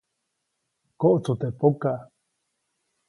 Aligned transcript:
Koʼtsu 0.99 1.33
teʼ 1.39 1.53
pokaʼ. 1.59 1.99